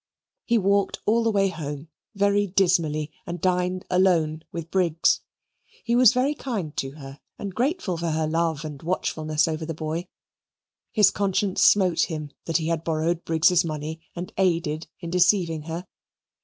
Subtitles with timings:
[0.45, 5.19] He walked all the way home very dismally, and dined alone with Briggs.
[5.83, 9.75] He was very kind to her and grateful for her love and watchfulness over the
[9.75, 10.07] boy.
[10.91, 15.85] His conscience smote him that he had borrowed Briggs's money and aided in deceiving her.